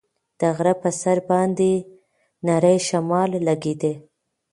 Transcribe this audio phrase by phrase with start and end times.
[0.39, 1.71] د غره په سر باندې
[2.45, 3.93] نری شمال لګېده.